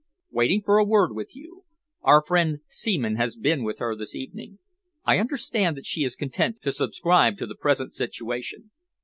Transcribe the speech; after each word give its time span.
"Waiting 0.31 0.63
for 0.63 0.79
a 0.79 0.83
word 0.83 1.13
with 1.13 1.35
you. 1.35 1.63
Our 2.01 2.23
friend 2.25 2.61
Seaman 2.65 3.17
has 3.17 3.35
been 3.35 3.63
with 3.63 3.77
her 3.77 3.95
this 3.95 4.15
evening. 4.15 4.57
I 5.05 5.19
understand 5.19 5.77
that 5.77 5.85
she 5.85 6.03
is 6.03 6.15
content 6.15 6.59
to 6.63 6.71
subscribe 6.71 7.37
to 7.37 7.45
the 7.45 7.53
present 7.53 7.93
situation. 7.93 8.71